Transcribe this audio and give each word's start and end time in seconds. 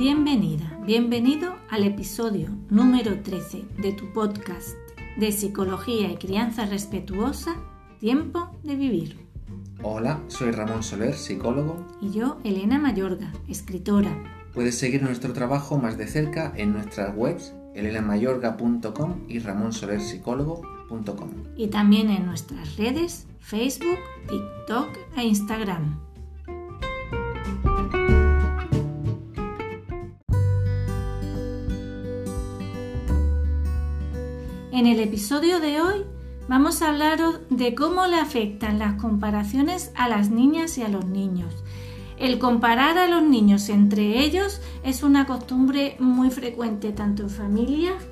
Bienvenida, 0.00 0.80
bienvenido 0.86 1.56
al 1.68 1.84
episodio 1.84 2.48
número 2.70 3.20
13 3.20 3.66
de 3.82 3.92
tu 3.92 4.10
podcast 4.14 4.70
de 5.18 5.30
Psicología 5.30 6.10
y 6.10 6.16
Crianza 6.16 6.64
Respetuosa, 6.64 7.56
Tiempo 7.98 8.50
de 8.62 8.76
Vivir. 8.76 9.18
Hola, 9.82 10.22
soy 10.28 10.52
Ramón 10.52 10.82
Soler, 10.82 11.12
psicólogo. 11.12 11.86
Y 12.00 12.12
yo, 12.12 12.38
Elena 12.44 12.78
Mayorga, 12.78 13.30
escritora. 13.46 14.10
Puedes 14.54 14.78
seguir 14.78 15.02
nuestro 15.02 15.34
trabajo 15.34 15.76
más 15.76 15.98
de 15.98 16.06
cerca 16.06 16.54
en 16.56 16.72
nuestras 16.72 17.14
webs 17.14 17.52
elenamayorga.com 17.74 19.26
y 19.28 19.38
ramonsolerpsicólogo.com. 19.38 21.30
Y 21.58 21.66
también 21.66 22.08
en 22.08 22.24
nuestras 22.24 22.78
redes 22.78 23.26
Facebook, 23.40 23.98
TikTok 24.30 24.96
e 25.18 25.24
Instagram. 25.24 26.09
En 34.80 34.86
el 34.86 34.98
episodio 35.00 35.60
de 35.60 35.82
hoy 35.82 36.06
vamos 36.48 36.80
a 36.80 36.88
hablaros 36.88 37.40
de 37.50 37.74
cómo 37.74 38.06
le 38.06 38.16
afectan 38.16 38.78
las 38.78 38.94
comparaciones 38.94 39.92
a 39.94 40.08
las 40.08 40.30
niñas 40.30 40.78
y 40.78 40.82
a 40.82 40.88
los 40.88 41.04
niños. 41.04 41.52
El 42.16 42.38
comparar 42.38 42.96
a 42.96 43.06
los 43.06 43.22
niños 43.22 43.68
entre 43.68 44.20
ellos 44.20 44.62
es 44.82 45.02
una 45.02 45.26
costumbre 45.26 45.96
muy 46.00 46.30
frecuente 46.30 46.92
tanto 46.92 47.24
en 47.24 47.28
familias 47.28 48.02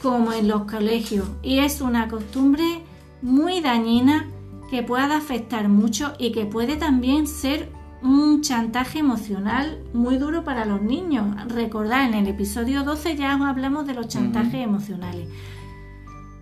como 0.00 0.32
en 0.32 0.48
los 0.48 0.62
colegios 0.62 1.28
y 1.42 1.58
es 1.58 1.82
una 1.82 2.08
costumbre 2.08 2.80
muy 3.20 3.60
dañina 3.60 4.26
que 4.70 4.82
puede 4.82 5.12
afectar 5.12 5.68
mucho 5.68 6.14
y 6.18 6.32
que 6.32 6.46
puede 6.46 6.76
también 6.76 7.26
ser 7.26 7.68
un 8.02 8.40
chantaje 8.40 8.98
emocional 8.98 9.82
muy 9.92 10.16
duro 10.16 10.42
para 10.42 10.64
los 10.64 10.80
niños. 10.80 11.26
Recordad, 11.48 12.06
en 12.06 12.14
el 12.14 12.28
episodio 12.28 12.82
12 12.82 13.14
ya 13.14 13.34
hablamos 13.34 13.86
de 13.86 13.92
los 13.92 14.08
chantajes 14.08 14.64
emocionales. 14.64 15.28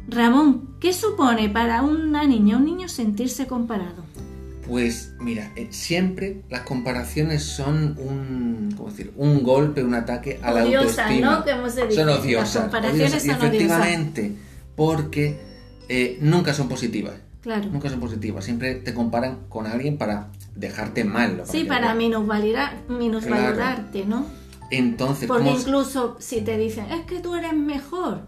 Ramón, 0.09 0.77
¿qué 0.81 0.93
supone 0.93 1.49
para 1.49 1.83
una 1.83 2.25
niña, 2.27 2.57
un 2.57 2.65
niño 2.65 2.89
sentirse 2.89 3.47
comparado? 3.47 4.05
Pues 4.67 5.15
mira, 5.21 5.53
eh, 5.57 5.69
siempre 5.71 6.43
las 6.49 6.63
comparaciones 6.63 7.43
son 7.43 7.97
un, 7.99 8.73
¿cómo 8.77 8.91
decir? 8.91 9.13
un 9.17 9.43
golpe, 9.43 9.83
un 9.83 9.95
ataque 9.95 10.39
a 10.43 10.53
la 10.53 10.63
autoestima. 10.63 11.45
¿no? 11.45 11.91
Son 11.91 12.09
odiosas. 12.09 12.55
Las 12.55 12.63
comparaciones 12.65 13.13
odiosas. 13.13 13.25
Y 13.25 13.29
son 13.29 13.37
efectivamente, 13.47 14.37
porque 14.77 15.41
eh, 15.89 16.19
nunca 16.21 16.55
son 16.55 16.69
positivas. 16.69 17.15
Claro. 17.43 17.69
Nunca 17.71 17.91
son 17.91 17.99
positivas. 17.99 18.45
Siempre 18.45 18.77
te 18.77 18.95
comparan 18.95 19.41
con 19.49 19.67
alguien 19.67 19.99
para 19.99 20.29
dejarte 20.55 21.03
mal. 21.05 21.39
¿no? 21.39 21.47
Sí, 21.47 21.65
para 21.65 21.95
minusvalidar, 21.95 22.83
minusvalorarte, 22.89 24.05
¿no? 24.05 24.27
Entonces, 24.71 25.27
Porque 25.27 25.45
¿cómo- 25.45 25.59
incluso 25.59 26.17
si 26.21 26.41
te 26.41 26.57
dicen, 26.57 26.87
es 26.87 27.05
que 27.05 27.19
tú 27.21 27.35
eres 27.35 27.53
mejor, 27.53 28.23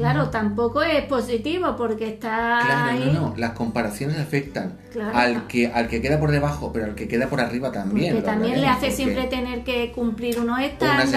claro, 0.00 0.30
tampoco 0.30 0.82
es 0.82 1.04
positivo 1.04 1.76
porque 1.76 2.08
está 2.08 2.60
Claro, 2.64 2.90
ahí. 2.90 3.10
no, 3.12 3.20
no. 3.30 3.34
Las 3.36 3.52
comparaciones 3.52 4.18
afectan 4.18 4.78
Claro. 4.92 5.16
al 5.16 5.46
que 5.46 5.68
al 5.68 5.86
que 5.88 6.00
queda 6.02 6.18
por 6.18 6.30
debajo, 6.32 6.72
pero 6.72 6.86
al 6.86 6.94
que 6.94 7.06
queda 7.06 7.28
por 7.28 7.40
arriba 7.40 7.70
también. 7.70 8.14
Porque 8.14 8.26
también 8.26 8.60
le 8.60 8.66
hace 8.66 8.90
siempre 8.90 9.24
tener 9.24 9.62
que 9.62 9.92
cumplir 9.92 10.40
unos 10.40 10.58
estándares 10.60 11.10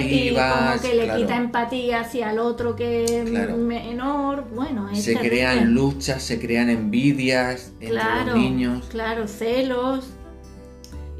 y 0.00 0.28
expectativas, 0.28 0.54
como 0.72 0.80
que 0.82 0.94
le 0.96 1.04
claro. 1.04 1.20
quita 1.20 1.36
empatía 1.36 2.00
hacia 2.00 2.30
el 2.32 2.38
otro 2.40 2.74
que 2.74 3.04
es 3.04 3.30
menor. 3.30 4.44
Bueno, 4.54 4.88
es 4.90 5.02
se 5.04 5.12
terrible. 5.14 5.28
crean 5.30 5.74
luchas, 5.74 6.22
se 6.22 6.40
crean 6.40 6.68
envidias 6.70 7.70
entre 7.80 7.88
claro, 7.90 8.26
los 8.26 8.34
niños. 8.36 8.86
Claro, 8.90 9.28
celos. 9.28 10.10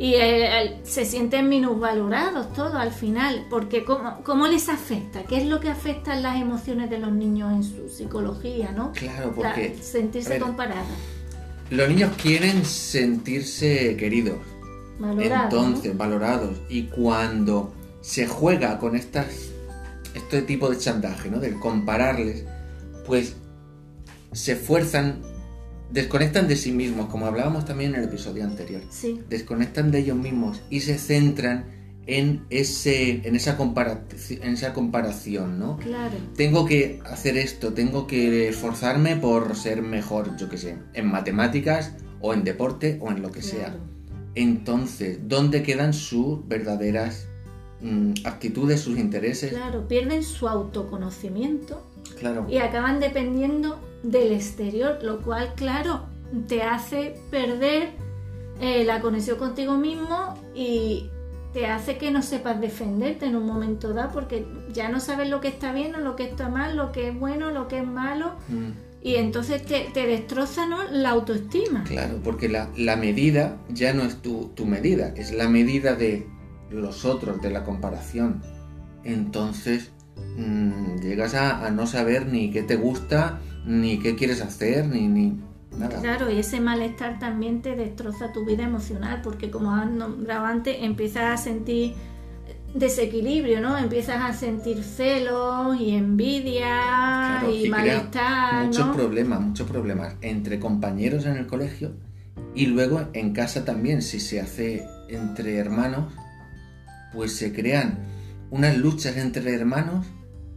Y 0.00 0.14
eh, 0.14 0.60
el- 0.62 0.76
se 0.86 1.04
sienten 1.04 1.48
minusvalorados 1.50 2.54
todos 2.54 2.74
al 2.74 2.90
final, 2.90 3.46
porque 3.50 3.84
¿cómo, 3.84 4.22
¿cómo 4.24 4.46
les 4.46 4.70
afecta? 4.70 5.24
¿Qué 5.24 5.36
es 5.36 5.46
lo 5.46 5.60
que 5.60 5.68
afecta 5.68 6.16
las 6.16 6.40
emociones 6.40 6.88
de 6.88 6.96
los 6.98 7.12
niños 7.12 7.52
en 7.52 7.62
su 7.62 7.88
psicología, 7.94 8.72
no? 8.72 8.92
Claro, 8.92 9.26
La- 9.28 9.32
porque 9.34 9.76
sentirse 9.82 10.30
ver, 10.30 10.40
comparados, 10.40 10.86
los 11.68 11.86
niños 11.88 12.12
quieren 12.20 12.64
sentirse 12.64 13.94
queridos, 13.98 14.38
valorados. 14.98 15.52
entonces 15.52 15.96
valorados. 15.96 16.56
Y 16.70 16.84
cuando 16.84 17.74
se 18.00 18.26
juega 18.26 18.78
con 18.78 18.96
estas 18.96 19.26
este 20.14 20.40
tipo 20.42 20.70
de 20.70 20.78
chantaje, 20.78 21.30
¿no? 21.30 21.38
De 21.40 21.52
compararles, 21.54 22.44
pues 23.06 23.36
se 24.32 24.52
esfuerzan, 24.52 25.20
desconectan 25.92 26.48
de 26.48 26.56
sí 26.56 26.72
mismos, 26.72 27.06
como 27.06 27.26
hablábamos 27.26 27.64
también 27.64 27.94
en 27.94 28.00
el 28.02 28.08
episodio 28.08 28.44
anterior. 28.44 28.82
Sí, 28.90 29.20
desconectan 29.28 29.90
de 29.90 30.00
ellos 30.00 30.16
mismos 30.16 30.60
y 30.70 30.80
se 30.80 30.98
centran 30.98 31.64
en, 32.06 32.44
ese, 32.50 33.26
en, 33.28 33.36
esa, 33.36 33.56
comparaci- 33.58 34.40
en 34.42 34.54
esa 34.54 34.72
comparación, 34.72 35.58
¿no? 35.58 35.76
claro. 35.76 36.16
Tengo 36.36 36.64
que 36.66 37.00
hacer 37.04 37.36
esto, 37.36 37.72
tengo 37.72 38.06
que 38.06 38.48
esforzarme 38.48 39.16
por 39.16 39.54
ser 39.54 39.82
mejor, 39.82 40.36
yo 40.36 40.48
qué 40.48 40.58
sé, 40.58 40.76
en 40.94 41.06
matemáticas 41.08 41.92
o 42.20 42.34
en 42.34 42.42
deporte 42.42 42.98
o 43.00 43.10
en 43.10 43.22
lo 43.22 43.30
que 43.30 43.42
sea. 43.42 43.76
Entonces, 44.34 45.18
¿dónde 45.28 45.62
quedan 45.62 45.92
sus 45.92 46.46
verdaderas 46.48 47.26
mm, 47.80 48.12
actitudes, 48.24 48.80
sus 48.80 48.98
intereses? 48.98 49.50
Claro, 49.52 49.86
pierden 49.86 50.22
su 50.22 50.48
autoconocimiento 50.48 51.86
Claro, 52.18 52.46
y 52.48 52.58
acaban 52.58 53.00
dependiendo 53.00 53.78
del 54.02 54.32
exterior, 54.32 54.98
lo 55.02 55.20
cual, 55.20 55.52
claro, 55.56 56.06
te 56.48 56.62
hace 56.62 57.16
perder 57.30 57.90
eh, 58.60 58.84
la 58.84 59.00
conexión 59.00 59.38
contigo 59.38 59.76
mismo 59.76 60.34
y 60.54 61.08
te 61.52 61.66
hace 61.66 61.98
que 61.98 62.10
no 62.12 62.22
sepas 62.22 62.60
defenderte 62.60 63.26
en 63.26 63.34
un 63.36 63.44
momento 63.44 63.92
dado, 63.92 64.12
porque 64.12 64.46
ya 64.72 64.88
no 64.88 65.00
sabes 65.00 65.28
lo 65.28 65.40
que 65.40 65.48
está 65.48 65.72
bien 65.72 65.94
o 65.96 65.98
lo 65.98 66.14
que 66.14 66.24
está 66.24 66.48
mal, 66.48 66.76
lo 66.76 66.92
que 66.92 67.08
es 67.08 67.18
bueno, 67.18 67.50
lo 67.50 67.66
que 67.68 67.78
es 67.78 67.86
malo, 67.86 68.34
Mm, 68.48 68.70
y 69.02 69.14
entonces 69.16 69.64
te, 69.64 69.88
te 69.94 70.06
destroza 70.06 70.66
¿no? 70.66 70.84
la 70.90 71.08
autoestima. 71.10 71.84
claro, 71.84 72.20
porque 72.22 72.48
la, 72.50 72.68
la 72.76 72.96
medida 72.96 73.56
ya 73.70 73.92
no 73.94 74.02
es 74.02 74.20
tu, 74.22 74.50
tu 74.54 74.66
medida, 74.66 75.08
es 75.16 75.32
la 75.32 75.48
medida 75.48 75.94
de 75.94 76.26
los 76.70 77.04
otros, 77.04 77.40
de 77.42 77.50
la 77.50 77.64
comparación. 77.64 78.42
Entonces, 79.02 79.90
mm, 80.36 81.00
llegas 81.00 81.34
a, 81.34 81.66
a 81.66 81.70
no 81.70 81.86
saber 81.86 82.26
ni 82.26 82.50
qué 82.50 82.62
te 82.62 82.76
gusta, 82.76 83.40
ni 83.66 83.98
qué 83.98 84.16
quieres 84.16 84.40
hacer, 84.40 84.86
ni, 84.86 85.08
ni 85.08 85.38
nada. 85.76 86.00
Claro, 86.00 86.30
y 86.30 86.38
ese 86.38 86.60
malestar 86.60 87.18
también 87.18 87.62
te 87.62 87.76
destroza 87.76 88.32
tu 88.32 88.44
vida 88.44 88.64
emocional, 88.64 89.20
porque 89.22 89.50
como 89.50 89.74
has 89.74 89.90
nombrado 89.90 90.46
antes, 90.46 90.76
empiezas 90.80 91.40
a 91.40 91.42
sentir 91.42 91.94
desequilibrio, 92.74 93.60
¿no? 93.60 93.76
Empiezas 93.76 94.22
a 94.22 94.32
sentir 94.32 94.82
celos 94.82 95.80
y 95.80 95.90
envidia 95.90 97.40
Claro, 97.40 97.54
y, 97.54 97.68
malestar, 97.68 98.66
muchos 98.66 98.86
¿no? 98.86 98.92
problemas, 98.92 99.40
muchos 99.40 99.68
problemas 99.68 100.14
entre 100.20 100.60
compañeros 100.60 101.26
en 101.26 101.36
el 101.36 101.46
colegio 101.46 101.92
y 102.54 102.66
luego 102.66 103.08
en 103.12 103.32
casa 103.32 103.64
también, 103.64 104.02
si 104.02 104.20
se 104.20 104.40
hace 104.40 104.86
entre 105.08 105.56
hermanos, 105.56 106.12
pues 107.12 107.36
se 107.36 107.52
crean 107.52 107.98
unas 108.50 108.76
luchas 108.76 109.16
entre 109.16 109.52
hermanos 109.54 110.06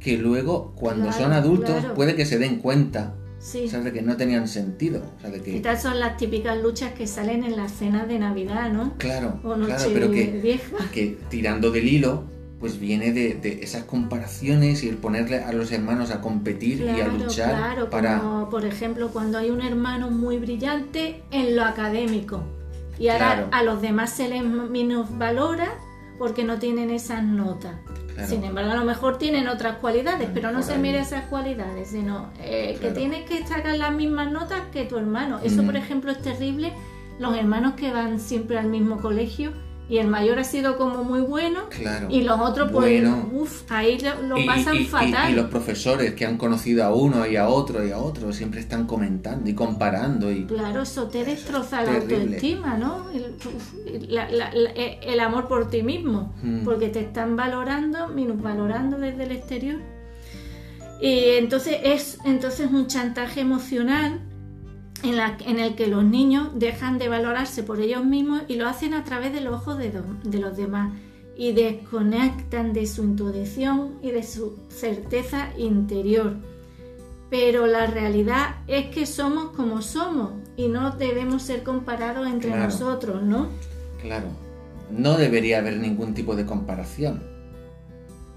que 0.04 0.18
luego 0.18 0.74
cuando 0.76 1.08
Claro, 1.08 1.24
son 1.24 1.34
adultos 1.34 1.76
claro. 1.80 1.94
puede 1.94 2.16
que 2.16 2.26
se 2.26 2.38
den 2.38 2.58
cuenta, 2.60 3.16
Sí. 3.40 3.66
o 3.66 3.70
sea, 3.70 3.80
de 3.82 3.92
que 3.92 4.02
no 4.02 4.16
tenían 4.18 4.48
sentido, 4.48 5.02
o 5.18 5.22
sea, 5.22 5.30
de 5.30 5.42
que 5.42 5.56
Estas 5.56 5.82
son 5.82 6.00
las 6.00 6.18
típicas 6.18 6.62
luchas 6.62 6.94
que 6.94 7.08
salen 7.08 7.44
en 7.44 7.56
las 7.58 7.72
cenas 7.74 8.08
de 8.08 8.20
Navidad, 8.20 8.72
¿no? 8.72 8.94
claro, 8.98 9.40
O 9.44 9.54
claro, 9.56 9.84
pero 9.94 10.12
que 10.12 10.40
vieja. 10.44 10.78
que 10.94 11.18
tirando 11.30 11.72
del 11.72 11.88
hilo, 11.88 12.24
pues 12.60 12.80
viene 12.80 13.12
de, 13.12 13.34
de 13.34 13.60
esas 13.64 13.84
comparaciones 13.84 14.84
y 14.84 14.90
el 14.90 14.96
ponerle 14.96 15.40
a 15.44 15.52
los 15.52 15.72
hermanos 15.74 16.12
a 16.12 16.22
competir 16.22 16.80
y 16.82 17.02
a 17.02 17.08
luchar 17.10 17.50
claro, 17.50 17.90
para 17.90 18.20
como 18.20 18.50
por 18.50 18.64
ejemplo 18.66 19.10
cuando 19.10 19.38
hay 19.38 19.50
un 19.50 19.62
hermano 19.62 20.10
muy 20.10 20.38
brillante 20.38 21.24
en 21.32 21.58
lo 21.58 21.64
académico 21.66 22.44
y 22.98 23.10
ahora 23.10 23.34
Claro. 23.34 23.48
a 23.52 23.64
los 23.64 23.82
demás 23.82 24.12
se 24.12 24.30
les 24.30 24.44
minusvalora 24.44 25.74
porque 26.18 26.44
no 26.46 26.60
tienen 26.60 26.90
esas 26.92 27.22
notas. 27.24 27.76
Claro. 28.14 28.30
Sin 28.30 28.44
embargo, 28.44 28.72
a 28.72 28.76
lo 28.76 28.86
mejor 28.86 29.18
tienen 29.18 29.48
otras 29.48 29.78
cualidades, 29.78 30.30
pero 30.34 30.52
no 30.52 30.62
se 30.62 30.78
mira 30.78 31.02
esas 31.02 31.26
cualidades, 31.26 31.88
sino 31.90 32.30
eh, 32.40 32.78
que 32.80 32.92
tienes 32.92 33.28
que 33.28 33.46
sacar 33.48 33.76
las 33.78 33.92
mismas 33.94 34.32
notas 34.32 34.62
que 34.72 34.86
tu 34.86 34.98
hermano. 34.98 35.40
Eso, 35.44 35.64
Mm. 35.64 35.66
por 35.66 35.76
ejemplo, 35.78 36.12
es 36.12 36.20
terrible. 36.22 36.74
Los 37.20 37.36
hermanos 37.38 37.74
que 37.74 37.92
van 37.92 38.20
siempre 38.20 38.58
al 38.58 38.68
mismo 38.68 38.98
colegio 39.02 39.52
y 39.90 39.98
el 39.98 40.08
mayor 40.08 40.40
ha 40.40 40.44
sido 40.46 40.78
como 40.78 41.04
muy 41.04 41.20
bueno 41.22 41.68
Claro. 41.70 42.08
y 42.10 42.22
los 42.22 42.40
otros, 42.40 42.72
pues, 42.72 43.02
Bueno. 43.02 43.30
uff, 43.34 43.70
ahí 43.70 43.98
lo, 44.28 44.38
Y- 44.38 44.46
pasan 44.46 44.76
y- 44.78 44.86
fatal. 44.86 45.32
Y, 45.32 45.36
los 45.36 45.48
profesores 45.50 46.14
que 46.14 46.26
han 46.26 46.38
conocido 46.38 46.86
a 46.86 46.96
uno 46.96 47.28
y 47.28 47.36
a 47.36 47.50
otro 47.50 47.86
y 47.86 47.92
a 47.92 47.98
otro 47.98 48.32
siempre 48.32 48.62
están 48.62 48.88
comentando 48.88 49.50
y 49.50 49.54
comparando 49.54 50.32
y 50.32 50.46
Claro, 50.46 50.84
eso 50.84 51.08
te 51.10 51.26
destroza 51.26 51.82
la 51.84 51.96
autoestima, 51.98 52.78
¿no? 52.78 53.10
El, 53.12 53.36
uf, 53.36 53.74
la- 54.08 54.30
la- 54.32 54.54
la- 54.54 54.72
el 54.72 55.20
amor 55.20 55.48
por 55.50 55.70
ti 55.70 55.84
mismo, 55.84 56.34
Mm. 56.42 56.64
porque 56.64 56.88
te 56.88 57.02
están 57.02 57.36
valorando, 57.36 58.08
minusvalorando 58.08 58.98
desde 58.98 59.24
el 59.26 59.32
exterior. 59.34 59.80
Y 61.02 61.32
entonces 61.38 61.78
es 61.84 62.18
entonces 62.24 62.70
un 62.72 62.88
chantaje 62.88 63.42
emocional 63.42 64.22
en, 65.04 65.18
la- 65.18 65.38
en 65.46 65.60
el 65.60 65.76
que 65.76 65.88
los 65.88 66.04
niños 66.04 66.50
dejan 66.56 66.98
de 66.98 67.10
valorarse 67.10 67.64
por 67.64 67.80
ellos 67.80 68.06
mismos 68.06 68.42
y 68.48 68.56
lo 68.56 68.68
hacen 68.68 68.94
a 68.94 69.04
través 69.04 69.34
de 69.34 69.42
los 69.42 69.56
ojos 69.56 69.78
de, 69.78 69.92
do- 69.92 70.04
de 70.24 70.40
los 70.40 70.56
demás. 70.58 70.94
y 71.36 71.52
desconectan 71.54 72.74
de 72.74 72.86
su 72.86 73.04
intuición 73.04 73.96
y 74.04 74.12
de 74.12 74.22
su 74.22 74.56
certeza 74.70 75.50
interior. 75.58 76.36
Pero 77.32 77.66
la 77.66 77.88
realidad 77.88 78.58
es 78.68 78.86
que 78.94 79.08
somos 79.08 79.46
como 79.56 79.82
somos 79.82 80.34
y 80.56 80.68
no 80.68 80.92
debemos 80.92 81.42
ser 81.42 81.64
comparados 81.64 82.28
entre 82.28 82.52
nosotros, 82.66 83.24
¿no? 83.24 83.48
Claro, 84.00 84.28
no 84.92 85.18
debería 85.18 85.58
haber 85.58 85.78
ningún 85.78 86.14
tipo 86.14 86.36
de 86.36 86.46
comparación, 86.46 87.24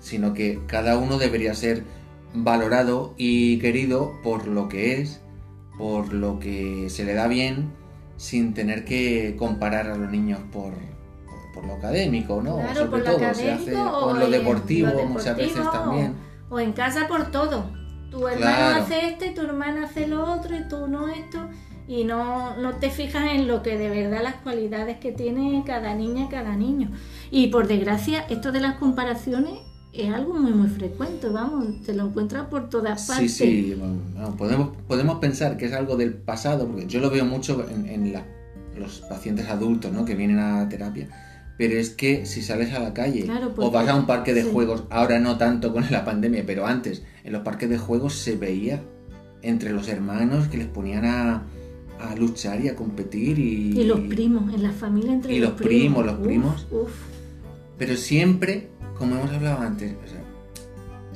sino 0.01 0.33
que 0.33 0.61
cada 0.67 0.97
uno 0.97 1.19
debería 1.19 1.55
ser 1.55 1.83
valorado 2.33 3.13
y 3.19 3.59
querido 3.59 4.13
por 4.23 4.47
lo 4.47 4.71
que 4.71 5.01
es, 5.03 5.21
por 5.79 6.13
lo 6.13 6.39
que 6.39 6.89
se 6.91 7.05
le 7.05 7.15
da 7.15 7.29
bien, 7.29 7.73
sin 8.17 8.55
tener 8.55 8.85
que 8.85 9.37
comparar 9.39 9.89
a 9.89 9.97
los 9.97 10.11
niños 10.11 10.41
por, 10.53 10.73
por 11.55 11.65
lo 11.67 11.75
académico, 11.75 12.43
¿no? 12.43 12.57
Claro, 12.57 12.91
por 12.91 13.01
lo 13.01 13.17
académico 13.17 13.83
o 13.83 14.01
con 14.09 14.21
lo 14.21 14.31
deportivo, 14.31 15.05
muchas 15.07 15.37
veces 15.37 15.71
también. 15.71 16.15
O, 16.49 16.61
en 16.61 16.73
casa 16.73 17.09
por 17.09 17.31
todo. 17.31 17.71
Tu 18.11 18.27
hermano 18.29 18.81
hace 18.81 19.09
esto 19.09 19.25
y 19.27 19.35
tu 19.35 19.43
hermana 19.43 19.85
hace 19.85 20.07
lo 20.07 20.33
otro 20.33 20.57
y 20.57 20.67
tú 20.69 20.87
no 20.87 21.09
esto. 21.09 21.49
Y 21.89 22.05
no, 22.05 22.57
no 22.57 22.77
te 22.77 22.91
fijas 22.91 23.33
en 23.33 23.47
lo 23.47 23.63
que 23.63 23.77
de 23.79 23.89
verdad 23.89 24.23
las 24.23 24.37
cualidades 24.37 24.99
que 24.99 25.13
tiene 25.13 25.63
cada 25.67 25.95
niña, 25.95 26.29
cada 26.29 26.57
niño. 26.57 26.91
Y 27.31 27.49
por 27.49 27.69
desgracia, 27.69 28.25
esto 28.29 28.51
de 28.53 28.61
las 28.61 28.77
comparaciones 28.77 29.61
es 30.03 30.13
algo 30.13 30.35
muy 30.35 30.53
muy 30.53 30.69
frecuente, 30.69 31.29
vamos, 31.29 31.83
te 31.85 31.95
lo 31.95 32.07
encuentras 32.07 32.47
por 32.47 32.69
todas 32.69 33.07
partes. 33.07 33.33
Sí, 33.33 33.73
sí, 33.73 33.81
podemos, 34.37 34.71
podemos 34.87 35.19
pensar 35.19 35.57
que 35.57 35.67
es 35.67 35.73
algo 35.73 35.97
del 35.97 36.15
pasado, 36.15 36.67
porque 36.67 36.87
yo 36.87 37.01
lo 37.01 37.11
veo 37.11 37.25
mucho 37.25 37.67
en, 37.69 37.87
en 37.87 38.13
los 38.79 39.01
pacientes 39.01 39.49
adultos 39.49 39.93
¿no? 39.93 40.05
que 40.05 40.15
vienen 40.15 40.39
a 40.39 40.69
terapia, 40.69 41.09
pero 41.59 41.79
es 41.79 41.91
que 41.91 42.27
si 42.27 42.43
sales 42.43 42.75
a 42.75 42.79
la 42.79 42.93
calle 42.93 43.27
o 43.57 43.71
vas 43.71 43.89
a 43.89 43.95
un 43.95 44.07
parque 44.07 44.35
de 44.35 44.45
juegos, 44.45 44.85
ahora 44.91 45.19
no 45.19 45.39
tanto 45.39 45.73
con 45.73 45.85
la 45.91 46.05
pandemia, 46.05 46.45
pero 46.47 46.67
antes, 46.67 47.03
en 47.25 47.33
los 47.33 47.43
parques 47.43 47.71
de 47.71 47.79
juegos 47.79 48.15
se 48.15 48.37
veía 48.37 48.83
entre 49.43 49.73
los 49.73 49.89
hermanos 49.89 50.49
que 50.49 50.59
les 50.59 50.67
ponían 50.67 51.05
a, 51.05 51.43
luchar 52.19 52.61
y 52.61 52.69
a 52.69 52.77
competir 52.77 53.39
y... 53.39 53.81
Y 53.81 53.85
los 53.85 54.01
primos, 54.01 54.53
en 54.53 54.63
la 54.63 54.73
familia 54.73 55.15
entre 55.15 55.35
y 55.35 55.39
los, 55.39 55.53
primos. 55.53 56.05
los 56.05 56.17
primos. 56.17 56.67
Pero 57.79 57.97
siempre, 57.97 58.69
como 58.99 59.17
hemos 59.17 59.31
hablado 59.31 59.61
antes, 59.61 59.93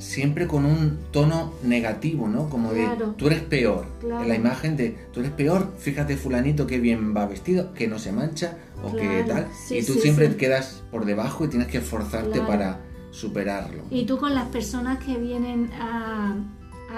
siempre 0.01 0.47
con 0.47 0.65
un 0.65 0.97
tono 1.11 1.53
negativo, 1.63 2.27
¿no? 2.27 2.49
Como 2.49 2.73
de 2.73 2.87
tú 3.17 3.27
eres 3.27 3.41
peor. 3.41 3.85
En 4.03 4.27
la 4.27 4.35
imagen 4.35 4.75
de 4.75 4.97
tú 5.13 5.19
eres 5.19 5.31
peor, 5.31 5.73
fíjate 5.77 6.17
fulanito 6.17 6.65
que 6.65 6.79
bien 6.79 7.15
va 7.15 7.27
vestido, 7.27 7.73
que 7.73 7.87
no 7.87 7.99
se 7.99 8.11
mancha 8.11 8.57
o 8.83 8.95
que 8.95 9.23
tal. 9.27 9.47
y 9.69 9.83
tú 9.83 9.93
siempre 9.93 10.35
quedas 10.35 10.83
por 10.91 11.05
debajo 11.05 11.45
y 11.45 11.49
tienes 11.49 11.67
que 11.67 11.77
esforzarte 11.77 12.41
para 12.41 12.79
superarlo. 13.11 13.83
Y 13.91 14.05
tú 14.05 14.17
con 14.17 14.33
las 14.33 14.47
personas 14.47 15.03
que 15.03 15.17
vienen 15.17 15.69
a, 15.79 16.35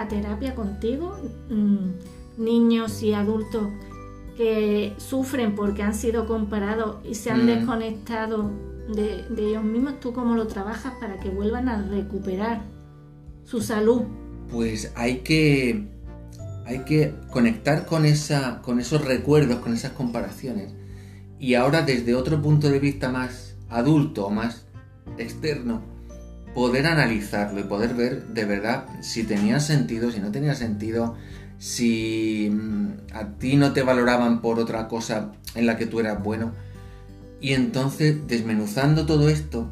terapia 0.10 0.56
contigo, 0.56 1.18
mm, 1.50 2.44
niños 2.44 3.04
y 3.04 3.14
adultos 3.14 3.68
que 4.36 4.94
sufren 4.98 5.56
porque 5.56 5.84
han 5.84 5.94
sido 5.94 6.26
comparados 6.26 6.98
y 7.06 7.16
se 7.16 7.30
han 7.30 7.44
mm. 7.44 7.48
desconectado 7.48 8.50
de, 8.88 9.26
ellos 9.38 9.64
mismos, 9.64 10.00
¿tú 10.00 10.14
cómo 10.14 10.36
lo 10.36 10.48
trabajas 10.48 10.94
para 11.00 11.20
que 11.20 11.30
vuelvan 11.30 11.70
a 11.70 11.82
recuperar 11.82 12.62
su 13.46 13.62
salud? 13.62 14.04
Pues 14.50 14.92
hay 14.96 15.20
que, 15.20 15.88
hay 16.66 16.80
que 16.80 17.14
conectar 17.32 17.86
con, 17.86 18.06
esa, 18.06 18.62
con 18.62 18.80
esos 18.80 19.06
recuerdos, 19.06 19.60
con 19.60 19.74
esas 19.74 19.92
comparaciones. 19.92 20.74
Y 21.40 21.56
ahora 21.56 21.82
desde 21.82 22.16
otro 22.16 22.42
punto 22.42 22.70
de 22.70 22.80
vista 22.80 23.10
más 23.10 23.56
adulto, 23.70 24.30
más 24.30 24.66
externo, 25.18 25.82
poder 26.54 26.86
analizarlo 26.86 27.60
y 27.60 27.64
poder 27.64 27.96
ver 27.96 28.28
de 28.28 28.46
verdad 28.46 28.86
si 29.02 29.24
tenía 29.24 29.60
sentido, 29.60 30.12
si 30.12 30.20
no 30.20 30.32
tenía 30.32 30.56
sentido, 30.56 31.16
si 31.58 32.50
mm, 32.52 33.14
a 33.14 33.38
ti 33.40 33.56
no 33.56 33.74
te 33.74 33.84
valoraban 33.84 34.42
por 34.42 34.60
otra 34.60 34.88
cosa 34.88 35.32
en 35.56 35.66
la 35.66 35.78
que 35.78 35.86
tú 35.86 36.00
eras 36.00 36.22
bueno. 36.24 36.54
Y 37.44 37.56
entonces, 37.56 38.26
desmenuzando 38.26 39.06
todo 39.06 39.28
esto, 39.28 39.68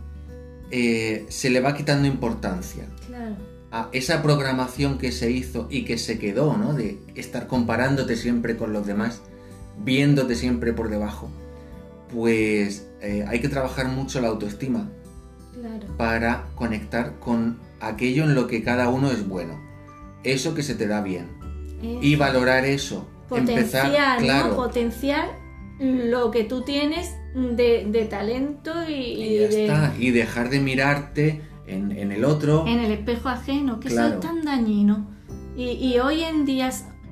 eh, 0.72 1.26
se 1.30 1.50
le 1.50 1.62
va 1.62 1.74
quitando 1.74 2.06
importancia. 2.06 2.86
Claro. 3.08 3.36
a 3.72 3.88
esa 3.94 4.22
programación 4.22 4.98
que 4.98 5.14
se 5.14 5.32
hizo 5.32 5.68
y 5.70 5.86
que 5.86 5.98
se 5.98 6.20
quedó, 6.20 6.58
¿no? 6.58 6.74
De 6.74 7.00
estar 7.16 7.48
comparándote 7.48 8.18
siempre 8.18 8.58
con 8.58 8.74
los 8.74 8.86
demás, 8.86 9.22
viéndote 9.86 10.36
siempre 10.36 10.74
por 10.74 10.90
debajo, 10.90 11.30
pues 12.14 12.88
eh, 13.02 13.24
hay 13.26 13.40
que 13.40 13.48
trabajar 13.48 13.88
mucho 13.88 14.20
la 14.20 14.28
autoestima 14.28 14.90
para 15.96 16.48
conectar 16.56 17.18
con 17.20 17.60
aquello 17.80 18.26
en 18.26 18.36
lo 18.36 18.48
que 18.48 18.62
cada 18.62 18.90
uno 18.90 19.10
es 19.10 19.26
bueno, 19.26 19.58
eso 20.26 20.54
que 20.54 20.64
se 20.64 20.76
te 20.76 20.88
da 20.88 21.02
bien. 21.02 21.30
Y 21.82 22.18
valorar 22.18 22.66
eso, 22.66 23.08
potenciar, 23.30 23.86
empezar, 24.20 24.56
potenciar 24.56 25.41
lo 25.82 26.30
que 26.30 26.44
tú 26.44 26.62
tienes 26.62 27.16
de, 27.34 28.08
talento 28.10 28.72
y, 28.88 29.40
y 29.98 30.12
dejar 30.12 30.50
de 30.50 30.60
mirarte 30.60 31.42
en, 31.72 32.12
el 32.12 32.26
otro. 32.26 32.66
En 32.68 32.80
el 32.80 32.92
espejo 32.92 33.30
ajeno, 33.30 33.80
que 33.80 33.88
eso 33.90 34.06
es 34.06 34.20
tan 34.20 34.44
dañino. 34.44 35.08
Y, 35.56 35.98
hoy 36.00 36.24
en 36.24 36.46
día, 36.46 36.72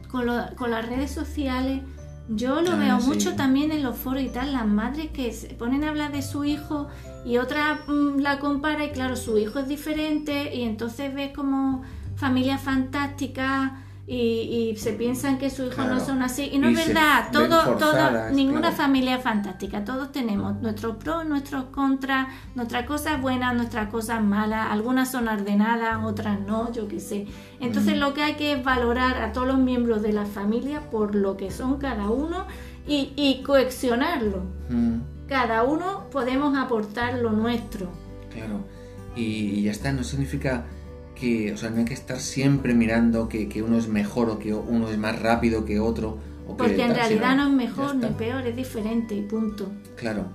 con, 0.10 0.26
las 0.26 0.88
redes 0.88 1.12
sociales, 1.12 1.82
yo 2.30 2.62
lo 2.62 2.72
ah, 2.72 2.76
veo 2.76 3.00
mucho 3.00 3.36
también 3.36 3.72
en 3.72 3.84
los 3.84 3.98
foros 3.98 4.24
y 4.24 4.30
tal, 4.30 4.54
las 4.54 4.66
madres 4.66 5.08
que 5.12 5.32
se 5.34 5.50
ponen 5.50 5.84
a 5.84 5.90
hablar 5.90 6.12
de 6.12 6.22
su 6.22 6.46
hijo 6.46 6.88
y 7.26 7.38
otra 7.38 7.82
mm, 7.88 8.20
la 8.20 8.40
compara 8.40 8.86
y 8.86 8.92
claro, 8.92 9.16
su 9.16 9.38
hijo 9.38 9.60
es 9.60 9.68
diferente 9.68 10.56
y 10.56 10.64
entonces 10.64 11.14
ve 11.14 11.34
como 11.34 11.84
familia 12.16 12.58
fantástica 12.58 13.84
y, 14.12 14.76
se 14.78 14.94
piensan 14.94 15.38
que 15.38 15.52
sus 15.52 15.72
hijos 15.72 15.86
no 15.86 16.00
son 16.00 16.24
así. 16.24 16.50
Y 16.52 16.58
no 16.58 16.68
es 16.70 16.88
verdad, 16.88 17.30
todo, 17.32 17.76
todo, 17.76 18.30
ninguna 18.32 18.72
familia 18.72 19.18
es 19.18 19.24
fantástica. 19.24 19.86
Todos 19.86 20.12
tenemos 20.12 20.60
nuestros 20.62 20.96
pros, 20.96 21.28
nuestros 21.28 21.66
contras, 21.66 22.28
nuestras 22.56 22.88
cosas 22.88 23.22
buenas, 23.22 23.54
nuestras 23.56 23.90
cosas 23.90 24.24
malas. 24.24 24.68
Algunas 24.72 25.12
son 25.12 25.28
ordenadas, 25.28 26.04
otras 26.04 26.40
no, 26.40 26.72
yo 26.74 26.88
qué 26.88 27.00
sé. 27.00 27.28
Entonces 27.60 27.98
mm. 27.98 28.00
lo 28.00 28.14
que 28.16 28.24
hay 28.24 28.34
que 28.34 28.54
es 28.54 28.64
valorar 28.64 29.22
a 29.22 29.32
todos 29.32 29.46
los 29.46 29.60
miembros 29.60 30.02
de 30.02 30.12
la 30.12 30.26
familia 30.26 30.90
por 30.90 31.14
lo 31.14 31.38
que 31.38 31.52
son 31.52 31.78
cada 31.78 32.10
uno 32.10 32.48
y, 32.88 33.14
y 33.16 33.44
coaccionarlo. 33.44 34.44
Mm. 34.70 35.02
Cada 35.28 35.64
uno 35.64 36.10
podemos 36.12 36.58
aportar 36.58 37.20
lo 37.20 37.32
nuestro. 37.32 37.92
Claro. 38.34 38.66
Y 39.16 39.62
ya 39.62 39.72
está, 39.72 39.92
no 39.92 40.04
significa 40.04 40.66
que, 41.20 41.54
o 41.54 41.58
sea, 41.58 41.70
no 41.70 41.80
hay 41.80 41.86
que 41.86 41.94
estar 41.94 42.20
siempre 42.20 42.74
mirando 42.74 43.28
que, 43.28 43.64
uno 43.66 43.78
es 43.78 43.88
mejor 43.88 44.30
o 44.30 44.40
que 44.40 44.54
uno 44.54 44.90
es 44.90 44.98
más 44.98 45.20
rápido 45.20 45.66
que 45.66 45.80
otro. 45.80 46.18
Porque 46.58 46.84
en 46.84 46.96
realidad 46.96 47.36
no 47.36 47.48
es 47.48 47.54
mejor 47.54 47.96
ni 47.96 48.08
peor, 48.08 48.48
es 48.48 48.56
diferente 48.56 49.14
y 49.14 49.22
punto. 49.22 49.68
Claro, 49.96 50.26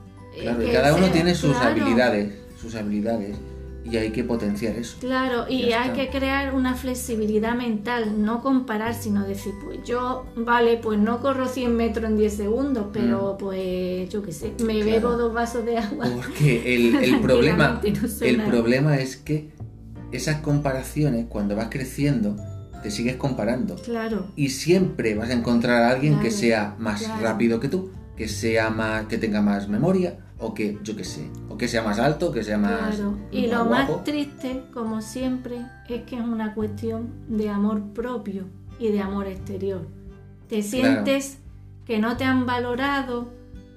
claro. 0.41 0.63
y 0.63 0.71
cada 0.71 0.95
uno 0.95 1.09
tiene 1.09 1.35
sus 1.35 1.57
habilidades, 1.57 2.33
sus 2.61 2.75
habilidades. 2.75 3.37
Y 3.85 3.99
hay 3.99 4.13
que 4.13 4.25
potenciar 4.25 4.77
eso. 4.77 4.97
Claro, 4.99 5.45
y 5.47 5.73
hay 5.73 5.91
que 5.91 6.09
crear 6.09 6.55
una 6.55 6.75
flexibilidad 6.75 7.55
mental, 7.55 8.25
no 8.25 8.41
comparar, 8.41 8.95
sino 8.95 9.27
decir, 9.27 9.53
pues 9.63 9.81
yo, 9.85 10.25
vale, 10.37 10.79
pues 10.79 10.99
no 10.99 11.21
corro 11.21 11.47
100 11.47 11.77
metros 11.77 12.11
en 12.11 12.17
10 12.17 12.35
segundos, 12.35 12.87
pero 12.95 13.35
mm. 13.35 13.37
pues 13.37 14.09
yo 14.09 14.23
qué 14.23 14.33
sé, 14.33 14.55
me 14.65 14.83
bebo 14.83 15.19
dos 15.19 15.35
vasos 15.35 15.67
de 15.67 15.77
agua. 15.77 16.07
Porque 16.15 16.75
el, 16.75 16.95
el 16.95 17.21
problema, 17.21 17.83
el 17.83 18.43
problema 18.43 18.97
es 18.97 19.19
que 19.19 19.54
esas 20.17 20.41
comparaciones, 20.41 21.27
cuando 21.29 21.57
vas 21.57 21.69
creciendo, 21.71 22.37
te 22.83 22.91
sigues 22.91 23.17
comparando. 23.17 23.77
Claro. 23.77 24.27
Y 24.37 24.51
siempre 24.51 25.15
vas 25.15 25.31
a 25.31 25.33
encontrar 25.33 25.83
a 25.83 25.91
alguien 25.91 26.21
que 26.21 26.31
sea 26.31 26.77
más 26.79 27.07
rápido 27.21 27.61
que 27.61 27.69
tú, 27.69 27.91
que 28.17 28.29
sea 28.29 28.71
más, 28.71 29.07
que 29.07 29.19
tenga 29.19 29.41
más 29.41 29.69
memoria, 29.69 30.19
o 30.39 30.53
que, 30.53 30.79
yo 30.83 30.95
qué 30.97 31.05
sé, 31.05 31.29
o 31.49 31.57
que 31.57 31.69
sea 31.69 31.83
más 31.83 31.99
alto, 31.99 32.31
que 32.33 32.45
sea 32.45 32.59
más. 32.59 32.97
Claro. 32.97 33.19
Y 33.31 33.47
lo 33.47 33.65
más 33.65 34.05
triste, 34.05 34.65
como 34.73 35.01
siempre, 35.01 35.57
es 35.89 36.03
que 36.03 36.17
es 36.17 36.23
una 36.23 36.55
cuestión 36.55 37.09
de 37.29 37.49
amor 37.49 37.83
propio 37.93 38.45
y 38.79 38.89
de 38.89 39.01
amor 39.01 39.27
exterior. 39.27 39.87
Te 40.49 40.63
sientes 40.63 41.39
que 41.87 41.99
no 41.99 42.17
te 42.17 42.25
han 42.25 42.47
valorado, 42.47 43.33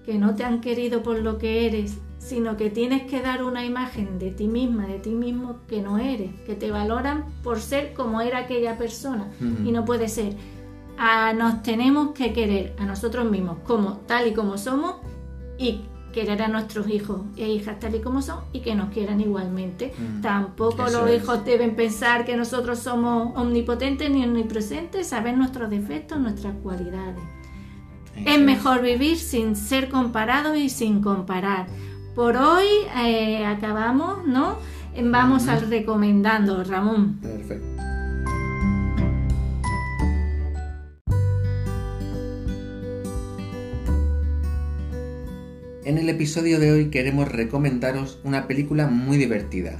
que 0.07 0.17
no 0.17 0.35
te 0.35 0.45
han 0.45 0.61
querido 0.61 1.03
por 1.03 1.19
lo 1.19 1.37
que 1.37 1.67
eres 1.67 1.97
sino 2.19 2.57
que 2.57 2.69
tienes 2.69 3.03
que 3.03 3.21
dar 3.21 3.43
una 3.43 3.65
imagen 3.65 4.19
de 4.19 4.31
ti 4.31 4.47
misma, 4.47 4.87
de 4.87 4.99
ti 4.99 5.11
mismo 5.11 5.59
que 5.67 5.81
no 5.81 5.97
eres, 5.97 6.31
que 6.45 6.55
te 6.55 6.71
valoran 6.71 7.25
por 7.43 7.59
ser 7.61 7.93
como 7.93 8.21
era 8.21 8.39
aquella 8.39 8.77
persona. 8.77 9.31
Y 9.39 9.71
no 9.71 9.85
puede 9.85 10.09
ser. 10.09 10.35
nos 11.35 11.63
tenemos 11.63 12.13
que 12.13 12.33
querer 12.33 12.75
a 12.79 12.85
nosotros 12.85 13.29
mismos 13.29 13.59
como 13.65 13.97
tal 14.07 14.27
y 14.27 14.33
como 14.33 14.57
somos 14.57 14.95
y 15.57 15.81
querer 16.11 16.41
a 16.41 16.47
nuestros 16.47 16.89
hijos 16.89 17.21
e 17.37 17.47
hijas 17.47 17.79
tal 17.79 17.95
y 17.95 18.01
como 18.01 18.21
son 18.21 18.39
y 18.51 18.61
que 18.61 18.75
nos 18.75 18.89
quieran 18.89 19.21
igualmente. 19.21 19.93
Tampoco 20.21 20.89
los 20.89 21.09
hijos 21.11 21.45
deben 21.45 21.75
pensar 21.75 22.25
que 22.25 22.35
nosotros 22.35 22.79
somos 22.79 23.37
omnipotentes 23.37 24.09
ni 24.09 24.25
omnipresentes, 24.25 25.07
saber 25.07 25.37
nuestros 25.37 25.69
defectos, 25.69 26.19
nuestras 26.19 26.55
cualidades. 26.63 27.36
Es 28.25 28.39
mejor 28.39 28.81
vivir 28.81 29.17
sin 29.17 29.55
ser 29.55 29.89
comparados 29.89 30.57
y 30.57 30.69
sin 30.69 31.01
comparar 31.01 31.67
por 32.17 32.35
hoy 32.35 32.65
eh, 33.05 33.45
acabamos, 33.45 34.25
¿no? 34.25 34.57
Vamos 34.99 35.47
al 35.47 35.69
recomendando, 35.69 36.63
Ramón. 36.63 37.19
Perfecto. 37.21 37.67
En 45.85 45.99
el 45.99 46.09
episodio 46.09 46.59
de 46.59 46.71
hoy 46.71 46.89
queremos 46.89 47.31
recomendaros 47.31 48.19
una 48.23 48.47
película 48.47 48.87
muy 48.87 49.17
divertida, 49.17 49.79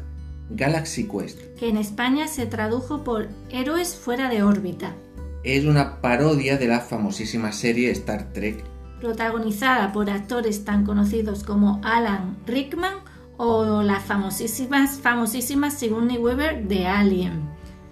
Galaxy 0.52 1.08
Quest. 1.08 1.40
Que 1.58 1.70
en 1.70 1.78
España 1.78 2.28
se 2.28 2.46
tradujo 2.46 3.04
por 3.04 3.30
Héroes 3.50 3.96
fuera 3.96 4.30
de 4.30 4.44
órbita. 4.44 4.94
Es 5.48 5.64
una 5.64 6.02
parodia 6.02 6.58
de 6.58 6.68
la 6.68 6.82
famosísima 6.82 7.54
serie 7.54 7.90
Star 7.92 8.34
Trek. 8.34 8.66
Protagonizada 9.00 9.94
por 9.94 10.10
actores 10.10 10.66
tan 10.66 10.84
conocidos 10.84 11.46
como 11.46 11.80
Alan 11.86 12.36
Rickman 12.46 12.96
o 13.38 13.82
las 13.82 14.04
famosísimas, 14.04 15.00
famosísimas 15.00 15.80
Sigourney 15.80 16.18
Weaver 16.18 16.68
de 16.68 16.86
Alien. 16.86 17.50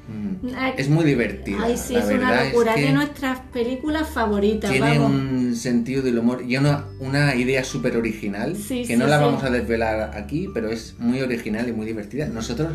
Mm. 0.10 0.50
Es 0.76 0.90
muy 0.90 1.06
divertida. 1.06 1.60
Ay, 1.64 1.78
sí, 1.78 1.96
es 1.96 2.04
una 2.08 2.44
locura. 2.44 2.76
Es 2.76 2.88
de 2.88 2.92
nuestras 2.92 3.40
películas 3.54 4.10
favoritas. 4.10 4.70
Tiene 4.70 5.00
un 5.00 5.56
sentido 5.56 6.02
del 6.02 6.20
humor 6.20 6.44
y 6.46 6.58
una, 6.58 6.84
una 7.00 7.36
idea 7.36 7.64
súper 7.64 7.96
original 7.96 8.58
que 8.68 8.98
no 8.98 9.08
la 9.08 9.18
vamos 9.18 9.46
a 9.46 9.50
desvelar 9.50 10.18
aquí, 10.18 10.50
pero 10.54 10.68
es 10.70 10.96
muy 11.00 11.22
original 11.22 11.70
y 11.70 11.72
muy 11.72 11.86
divertida. 11.86 12.28
Nosotros 12.28 12.74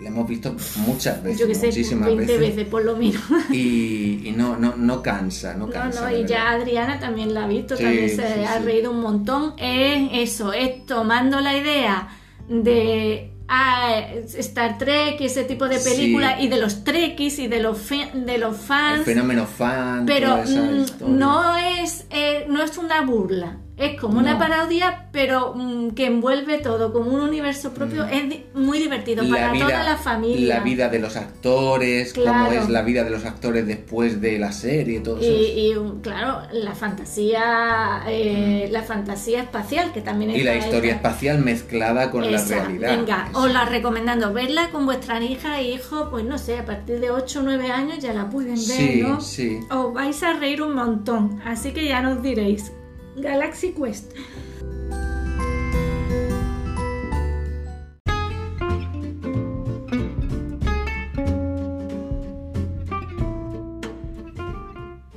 la 0.00 0.08
hemos 0.08 0.26
visto 0.26 0.54
muchas 0.86 1.22
veces, 1.22 1.40
Yo 1.40 1.46
que 1.46 1.54
sé, 1.54 1.66
muchísimas 1.66 2.14
20 2.14 2.38
veces. 2.38 2.66
por 2.66 2.84
lo 2.84 2.96
menos. 2.96 3.22
Y, 3.52 4.32
no, 4.36 4.56
no, 4.56 4.74
no 4.76 5.02
cansa, 5.02 5.54
no 5.54 5.68
cansa. 5.68 6.02
No, 6.02 6.10
no, 6.10 6.16
y 6.16 6.26
ya 6.26 6.50
Adriana 6.50 6.98
también 6.98 7.34
la 7.34 7.44
ha 7.44 7.48
visto, 7.48 7.76
también 7.76 8.08
se 8.08 8.46
ha 8.46 8.58
reído 8.60 8.90
un 8.90 9.00
montón. 9.00 9.54
Es 9.58 10.10
eso, 10.12 10.52
es 10.52 10.86
tomando 10.86 11.40
la 11.40 11.56
idea 11.56 12.08
de 12.48 13.32
a 13.52 14.04
Star 14.38 14.78
Trek 14.78 15.20
y 15.20 15.24
ese 15.24 15.42
tipo 15.42 15.68
de 15.68 15.80
películas 15.80 16.40
y 16.40 16.46
de 16.46 16.56
los 16.58 16.84
Trekkies 16.84 17.40
y 17.40 17.48
de 17.48 17.60
los 17.60 17.88
de 17.88 18.38
los 18.38 18.56
fans. 18.56 19.00
El 19.00 19.04
fenómeno 19.04 19.44
fan. 19.44 20.06
Pero 20.06 20.36
mm, 20.36 21.18
no 21.18 21.56
es 21.56 22.06
eh, 22.10 22.46
no 22.48 22.62
es 22.62 22.78
una 22.78 23.02
burla. 23.02 23.58
Es 23.80 23.98
como 23.98 24.18
una 24.18 24.38
parodia, 24.38 25.06
pero 25.10 25.54
mm, 25.56 25.92
que 25.92 26.04
envuelve 26.04 26.58
todo 26.58 26.92
como 26.92 27.12
un 27.12 27.20
universo 27.20 27.72
propio. 27.72 28.04
Mm. 28.04 28.10
Es 28.10 28.38
muy 28.52 28.78
divertido 28.78 29.26
para 29.26 29.52
toda 29.58 29.82
la 29.82 29.96
familia. 29.96 30.58
La 30.58 30.60
vida 30.62 30.90
de 30.90 30.98
los 30.98 31.16
actores, 31.16 32.12
cómo 32.12 32.52
es 32.52 32.68
la 32.68 32.82
vida 32.82 33.04
de 33.04 33.10
los 33.10 33.24
actores 33.24 33.66
después 33.66 34.20
de 34.20 34.38
la 34.38 34.52
serie, 34.52 35.00
todo 35.00 35.18
y, 35.18 35.70
eso. 35.70 35.96
Y 35.96 36.02
claro, 36.02 36.42
la 36.52 36.74
fantasía, 36.74 38.02
eh, 38.06 38.66
mm. 38.68 38.72
la 38.72 38.82
fantasía 38.82 39.40
espacial 39.40 39.92
que 39.92 40.02
también 40.02 40.32
es. 40.32 40.36
Y 40.36 40.42
la 40.42 40.56
historia 40.56 40.92
espacial 40.92 41.38
mezclada 41.38 42.10
con 42.10 42.30
la 42.30 42.44
realidad. 42.44 42.98
Venga, 42.98 43.28
os 43.32 43.50
la 43.50 43.64
recomendando 43.64 44.34
verla 44.34 44.68
con 44.70 44.84
vuestra 44.84 45.22
hija 45.22 45.58
e 45.58 45.70
hijo, 45.70 46.10
pues 46.10 46.26
no 46.26 46.36
sé, 46.36 46.58
a 46.58 46.66
partir 46.66 47.00
de 47.00 47.10
8 47.10 47.40
o 47.40 47.42
9 47.44 47.70
años 47.70 47.98
ya 48.00 48.12
la 48.12 48.28
pueden 48.28 48.56
ver, 48.56 49.08
¿no? 49.08 49.20
Sí. 49.22 49.58
Os 49.70 49.94
vais 49.94 50.22
a 50.22 50.34
reír 50.34 50.60
un 50.60 50.74
montón, 50.74 51.40
así 51.46 51.72
que 51.72 51.86
ya 51.86 52.02
nos 52.02 52.22
diréis. 52.22 52.72
Galaxy 53.16 53.72
Quest. 53.72 54.12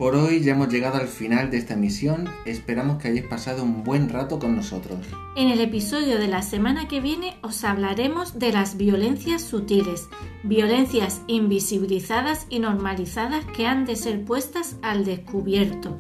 Por 0.03 0.15
hoy 0.15 0.41
ya 0.41 0.51
hemos 0.51 0.67
llegado 0.67 0.97
al 0.97 1.07
final 1.07 1.50
de 1.50 1.55
esta 1.55 1.75
emisión. 1.75 2.27
Esperamos 2.45 3.01
que 3.01 3.07
hayáis 3.07 3.25
pasado 3.25 3.63
un 3.63 3.85
buen 3.85 4.09
rato 4.09 4.38
con 4.38 4.53
nosotros. 4.53 5.00
En 5.38 5.47
el 5.47 5.62
episodio 5.62 6.19
de 6.19 6.27
la 6.27 6.41
semana 6.41 6.89
que 6.89 7.00
viene 7.00 7.38
os 7.41 7.63
hablaremos 7.63 8.38
de 8.38 8.51
las 8.51 8.75
violencias 8.75 9.41
sutiles, 9.41 10.09
violencias 10.43 11.21
invisibilizadas 11.27 12.47
y 12.50 12.59
normalizadas 12.59 13.45
que 13.55 13.65
han 13.65 13.85
de 13.85 13.95
ser 13.95 14.25
puestas 14.25 14.75
al 14.81 15.05
descubierto. 15.05 15.97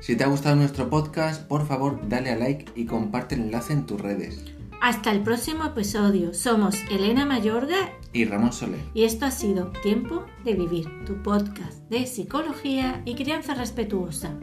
Si 0.00 0.16
te 0.16 0.24
ha 0.24 0.28
gustado 0.28 0.56
nuestro 0.56 0.88
podcast, 0.88 1.46
por 1.46 1.66
favor 1.66 2.00
dale 2.08 2.30
a 2.30 2.36
like 2.36 2.72
y 2.74 2.86
comparte 2.86 3.34
el 3.34 3.42
enlace 3.42 3.74
en 3.74 3.84
tus 3.84 4.00
redes. 4.00 4.42
Hasta 4.80 5.12
el 5.12 5.22
próximo 5.22 5.64
episodio. 5.64 6.32
Somos 6.32 6.82
Elena 6.90 7.26
Mayorga 7.26 7.92
y 8.14 8.24
Ramón 8.24 8.54
Soler. 8.54 8.80
Y 8.94 9.04
esto 9.04 9.26
ha 9.26 9.30
sido 9.30 9.72
Tiempo 9.82 10.24
de 10.42 10.54
Vivir, 10.54 10.88
tu 11.04 11.22
podcast 11.22 11.78
de 11.90 12.06
psicología 12.06 13.02
y 13.04 13.14
crianza 13.14 13.52
respetuosa. 13.52 14.40